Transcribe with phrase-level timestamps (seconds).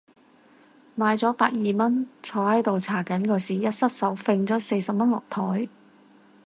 [0.97, 5.69] 買咗百二蚊，坐喺度搽緊嗰時一失手揈咗四十蚊落枱